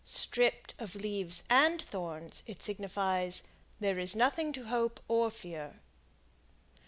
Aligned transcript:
Stripped 0.03 0.73
of 0.79 0.95
leaves 0.95 1.43
and 1.47 1.79
thorns, 1.79 2.41
it 2.47 2.59
signifies, 2.63 3.43
"There 3.79 3.99
is 3.99 4.15
nothing 4.15 4.51
to 4.53 4.65
hope 4.65 4.99
or 5.07 5.29
fear." 5.29 5.79